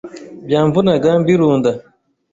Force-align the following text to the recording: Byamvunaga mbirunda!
Byamvunaga 0.45 1.09
mbirunda! 1.21 1.71